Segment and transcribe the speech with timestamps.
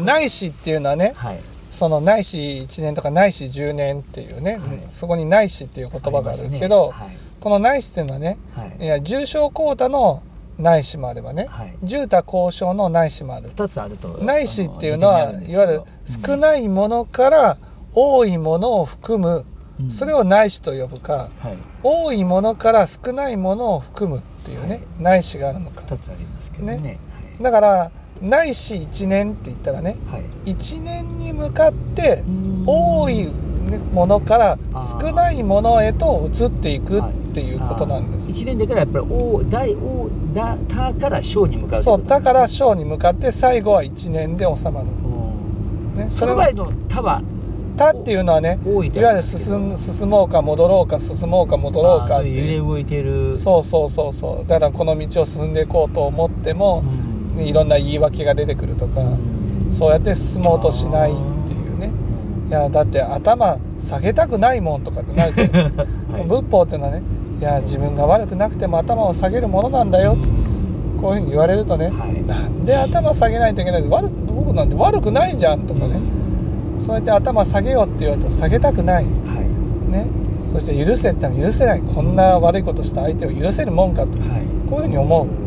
[0.00, 1.38] 内視っていうのはねはい。
[1.70, 4.78] その内視1年とか内視10年っていうね、はい。
[4.80, 7.08] そこに内視っていう言葉があるけど、はい。
[7.40, 8.84] この内視っていうのはねはい。
[8.84, 10.22] いや重症高多の
[10.58, 11.74] 内視もあればねはい。
[11.82, 17.56] 重多高症の内視もある二つあると内視っていうのはいわゆる少ないものから
[17.94, 19.44] 多いものを含む
[19.80, 19.90] うん。
[19.90, 21.56] それを内視と呼ぶかはい。
[21.82, 25.82] 多いものから少ないものを含むっていうね内視があるのか。
[25.82, 26.76] 二つありますけどね。
[26.78, 26.98] ね。
[27.40, 27.90] だから
[28.22, 30.20] 内視1年って言ったらねはい。
[30.20, 32.64] はい1年に向かってうん。
[32.66, 33.26] 多い
[33.70, 34.58] ねものから
[35.00, 37.02] 少ないものへと移っていくっ
[37.34, 38.30] ていうことなんです。
[38.32, 44.86] 一年でからやっぱり大大大だたから小に向かうそうだから小に向かって最後は1年で収まる。
[44.86, 45.96] うん。
[45.96, 47.22] ね、それはその場合の「た」は
[47.76, 52.58] 「た」っていうのはね多いわゆる進ん進もうか戻ろうか進もうか戻ろうかっていう。
[52.58, 53.32] 揺れ動いてる。
[53.32, 54.48] そうそうそうそう。
[54.48, 57.08] だからこの道を進んでいこうと思っても、うん。
[57.08, 59.00] ねいろんな言い訳が出てくるとか、
[59.70, 61.14] そうやって進もうとしないっ
[61.46, 61.90] ていうね。
[62.48, 65.82] いやだって頭下げたくないもんとかってなるじゃないですか。
[66.12, 66.24] はい。
[66.24, 67.02] 仏法っていうのはね
[67.40, 70.28] いや自分が悪くなくても頭を下げるものなんだよと
[71.00, 72.22] こういうふうに言われるとね、はい。
[72.26, 75.96] なんで頭下げないといけない悪僕なんて悪くないじゃんとかね、
[76.78, 79.04] そうやって頭下げようって言われると下げたくない。
[79.04, 79.10] は
[79.90, 79.90] い。
[79.90, 80.06] ね。
[80.52, 81.80] そして許せって言ったら許せない。
[81.80, 84.18] こんな悪いことした相手を許せるもんかと。
[84.18, 84.42] はい。
[84.68, 85.41] こういうふうに思う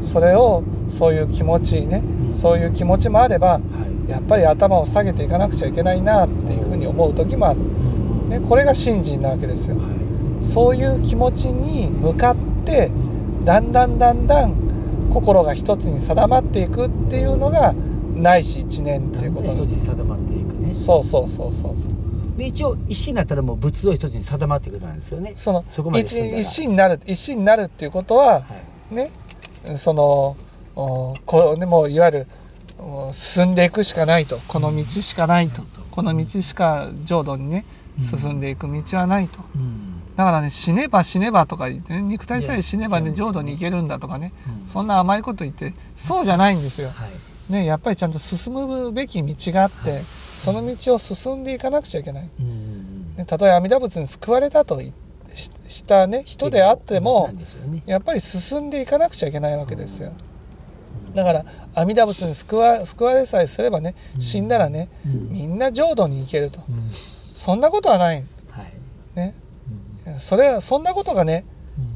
[0.00, 3.60] それをそういう気持ちね、うんそういう気持ちもあればは
[4.08, 4.10] い。
[4.10, 7.62] やっぱり頭を下げていかなくちゃいけないなっていうふうに思う時もある、う
[8.26, 8.28] ん。
[8.28, 9.76] ね、これが信心なわけですよ。
[9.76, 10.44] はい。
[10.44, 12.90] そういう気持ちに向かって
[13.44, 14.54] だんだんだんだん
[15.12, 17.74] 心が一つに定まっていくっていうのが
[18.16, 19.50] ないし一年っていうこと。
[19.50, 20.74] 一つに定まっていくね。
[20.74, 21.92] そうそうそうそうそう。
[22.36, 25.32] で一応一心になったらもう仏像一つに定まっていくことなんですよね。
[25.36, 28.42] そのそ一心になる一心になるっていうことはは
[28.90, 28.94] い。
[28.94, 29.10] ね
[29.76, 30.36] その
[30.76, 32.26] おこうねもういわゆる
[32.78, 34.38] お進んでいくしかないと。
[34.48, 35.62] この道しかないと。
[35.90, 37.64] この道しか浄土にね
[37.98, 38.04] うん。
[38.04, 39.40] 進んでいく道はないと。
[39.54, 40.02] うん。
[40.16, 44.32] だからね死ねば死ねばとか言ってね肉体さえ死ねばね浄土に行けるんだとかね。
[44.60, 44.66] うん。
[44.66, 46.88] そんな甘いこと言ってそうじゃないんですよ。
[46.88, 47.52] はい。
[47.52, 52.28] ねやっぱりちゃんと進むべき道があってその道を進んでいかなくちゃいけない。
[52.40, 53.14] うん。
[53.16, 54.92] ね、たとえ阿弥陀仏に救われたといし
[55.32, 57.30] したね人であっても
[57.86, 60.12] やっぱり進んでいかなくちゃいけないわけですよ。
[61.14, 65.32] だから阿弥陀仏に救わ救われさえすればね死んだらねうん。
[65.32, 66.60] みんな浄土に行けると。
[66.68, 66.90] うん。
[66.90, 68.16] そんなことはない。
[68.50, 69.16] はい。
[69.16, 69.34] ね。
[70.18, 71.44] それはそんなことがね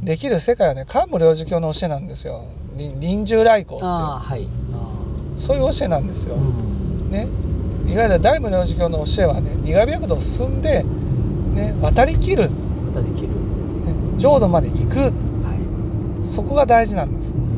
[0.00, 0.04] うん。
[0.04, 2.44] できる世界はね漢武領事教の教えなんですよ。
[2.76, 3.90] り臨終来航っていう。
[3.90, 4.48] はい。
[4.74, 7.28] あそういう教えなんですよ、ね。
[7.86, 10.82] いわゆる大無領事教の教えはね二河白道を進んで、
[11.54, 12.48] ね、渡りきる、ね、
[12.88, 13.28] またできる。
[14.16, 14.98] 浄土まで行く。
[14.98, 16.26] はい。
[16.26, 17.36] そこが大事なんです。
[17.36, 17.57] うん